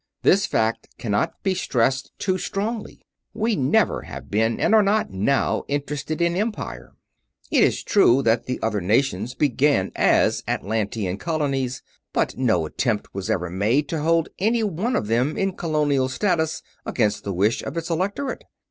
This 0.23 0.47
fact 0.47 0.87
cannot 0.97 1.43
be 1.43 1.53
stressed 1.53 2.11
too 2.17 2.39
strongly. 2.39 3.03
We 3.35 3.55
never 3.55 4.01
have 4.01 4.31
been 4.31 4.59
and 4.59 4.73
are 4.73 4.81
not 4.81 5.11
now 5.11 5.63
interested 5.67 6.23
in 6.23 6.35
Empire. 6.35 6.95
It 7.51 7.63
is 7.63 7.83
true 7.83 8.23
that 8.23 8.47
the 8.47 8.59
other 8.63 8.81
nations 8.81 9.35
began 9.35 9.91
as 9.95 10.43
Atlantean 10.47 11.17
colonies, 11.19 11.83
but 12.13 12.35
no 12.35 12.65
attempt 12.65 13.13
was 13.13 13.29
ever 13.29 13.51
made 13.51 13.87
to 13.89 14.01
hold 14.01 14.29
any 14.39 14.63
one 14.63 14.95
of 14.95 15.05
them 15.05 15.37
in 15.37 15.51
colonial 15.55 16.09
status 16.09 16.63
against 16.83 17.23
the 17.23 17.31
wish 17.31 17.61
of 17.61 17.77
its 17.77 17.91
electorate. 17.91 18.45